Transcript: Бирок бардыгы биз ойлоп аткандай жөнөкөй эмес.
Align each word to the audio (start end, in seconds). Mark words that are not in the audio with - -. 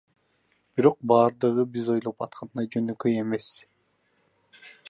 Бирок 0.79 0.97
бардыгы 1.11 1.67
биз 1.77 1.91
ойлоп 1.97 2.25
аткандай 2.27 2.73
жөнөкөй 2.77 3.23
эмес. 3.27 3.55